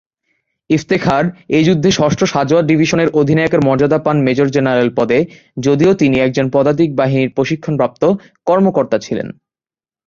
[0.69, 1.23] ইফতেখার
[1.49, 5.19] এই যুদ্ধে ষষ্ঠ সাঁজোয়া ডিভিশনের অধিনায়কের মর্যাদা পান মেজর-জেনারেল পদে
[5.57, 8.03] যদিও তিনি একজন পদাতিক বাহিনীর প্রশিক্ষণপ্রাপ্ত
[8.47, 9.27] কর্মকর্তা ছিলেন।